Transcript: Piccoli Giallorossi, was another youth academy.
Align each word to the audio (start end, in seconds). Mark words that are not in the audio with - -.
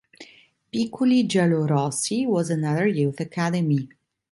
Piccoli 0.71 1.25
Giallorossi, 1.27 2.25
was 2.25 2.49
another 2.49 2.87
youth 2.87 3.19
academy. 3.19 3.87